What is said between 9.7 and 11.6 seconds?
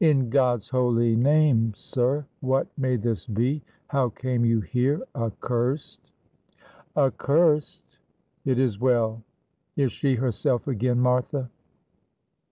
Is she herself again, Martha?"